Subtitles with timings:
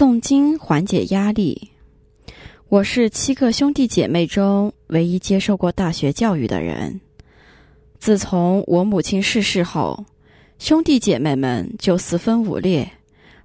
[0.00, 1.72] 诵经缓解压力。
[2.70, 6.98] 我是七个兄弟姐妹中唯一接受过大学教育的人。
[7.98, 10.06] 自从我母亲逝世后，
[10.58, 12.90] 兄弟姐妹们就四分五裂，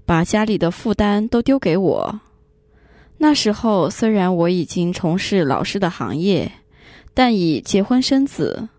[0.06, 2.22] 把家里的负担都丢给我。
[3.18, 6.50] 那时候虽然我已经从事老师的行业，
[7.14, 8.70] 但已结婚生子，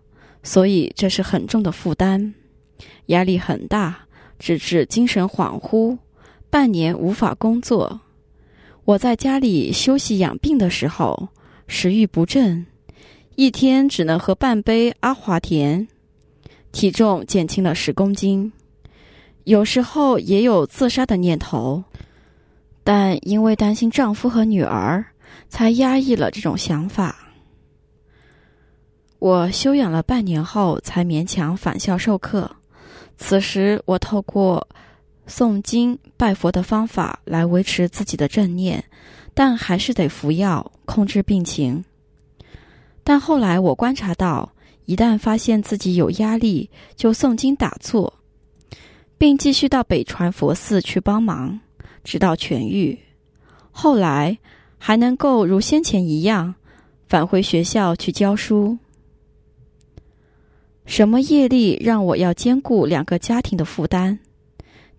[0.41, 2.33] 所以这是很重的负担，
[3.05, 4.07] 压力很大，
[4.39, 5.95] 直至精神恍惚。
[6.49, 7.99] 半年无法工作，
[8.85, 11.27] 我在家里休息养病的时候，
[11.67, 12.65] 食欲不振，
[13.35, 15.85] 一天只能喝半杯阿华田，
[16.71, 18.51] 体重减轻了十公斤，
[19.43, 21.83] 有时候也有自杀的念头，
[22.83, 25.05] 但因为担心丈夫和女儿，
[25.49, 27.33] 才压抑了这种想法。
[29.19, 32.49] 我休养了半年后，才勉强返校授课。
[33.17, 34.65] 此时，我透过。
[35.27, 38.83] 诵经拜佛的方法来维持自己的正念，
[39.33, 41.83] 但还是得服药控制病情。
[43.03, 44.53] 但后来我观察到，
[44.85, 48.13] 一旦发现自己有压力，就诵经打坐，
[49.17, 51.59] 并继续到北传佛寺去帮忙，
[52.03, 52.97] 直到痊愈。
[53.71, 54.37] 后来
[54.77, 56.55] 还能够如先前一样
[57.07, 58.77] 返回学校去教书。
[60.85, 64.19] 什么业力让我要兼顾两个家庭的负担？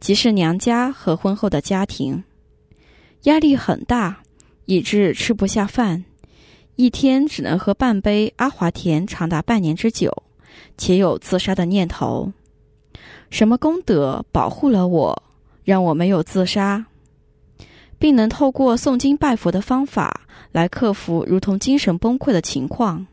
[0.01, 2.23] 即是娘家和婚后的家庭，
[3.25, 4.23] 压力很大，
[4.67, 6.05] 以致吃不下饭，
[6.77, 10.23] 一天只能喝半杯阿华田，长达半年之久，
[10.77, 12.33] 且有自杀的念头。
[13.31, 15.23] 什么功德保护了我，
[15.65, 16.87] 让我没有自杀，
[17.99, 23.07] 并能透过诵经拜佛的方法来克服如同精神崩溃的情况？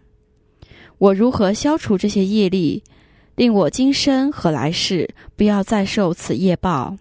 [1.00, 2.84] 我如何消除这些业力？
[3.36, 6.98] 令我今生和来世不要再受此业报。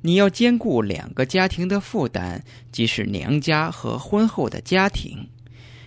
[0.00, 2.40] 你要兼顾两个家庭的负担，
[2.72, 5.28] 即是娘家和婚后的家庭，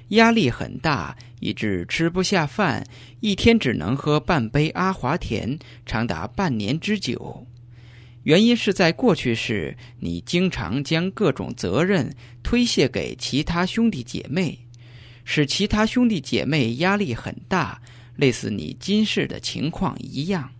[0.09, 2.87] 压力很大，以致吃不下饭，
[3.19, 7.45] 一天只能喝半杯阿华田，长达半年之久。
[8.23, 14.57] 原因是在过去时，你经常将各种责任推卸给其他兄弟姐妹，
[15.25, 17.81] 使其他兄弟姐妹压力很大。
[18.17, 20.51] 类似你今世的情况一样，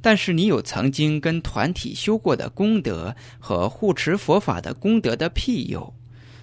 [0.00, 5.94] 但是你有曾经跟团体修过的功德和护持佛法的功德的庇佑，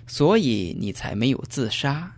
[0.07, 2.15] 所以你才没有自杀，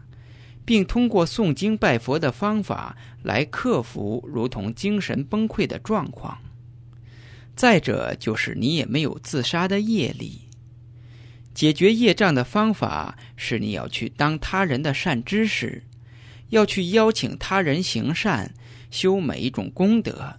[0.64, 6.38] 并通过诵经拜佛的方法来克服如同精神崩溃的状况。
[7.56, 10.42] 再者就是你也没有自杀的业力。
[11.54, 15.84] 解决业障的方法是你要去当他人的善知识。
[16.54, 18.54] 要去邀请他人行善，
[18.92, 20.36] 修每一种功德，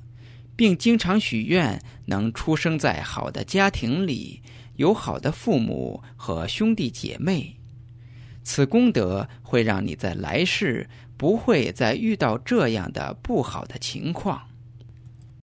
[0.55, 4.41] 并经常许愿能出生在好的家庭里，
[4.77, 7.57] 有好的父母和兄弟姐妹。
[8.45, 14.41] 此功德会让你在来世不会再遇到这样的不好的情况。